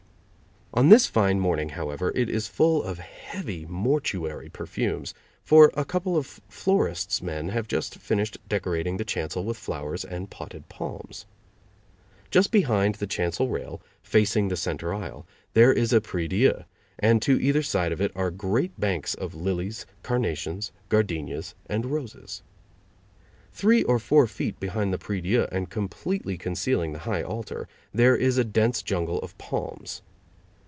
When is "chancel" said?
9.03-9.43, 13.05-13.49